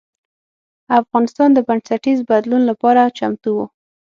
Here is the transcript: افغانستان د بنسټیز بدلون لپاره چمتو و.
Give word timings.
افغانستان 1.01 1.49
د 1.53 1.59
بنسټیز 1.67 2.19
بدلون 2.29 2.61
لپاره 2.69 3.13
چمتو 3.17 3.49
و. 3.55 3.59